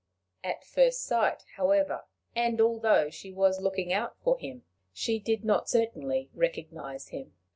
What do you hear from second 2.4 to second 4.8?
although she was looking out for him,